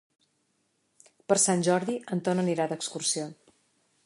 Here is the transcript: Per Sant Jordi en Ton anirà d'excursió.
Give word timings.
Per 1.31 1.37
Sant 1.43 1.63
Jordi 1.69 1.99
en 2.17 2.25
Ton 2.29 2.45
anirà 2.47 2.69
d'excursió. 2.73 3.33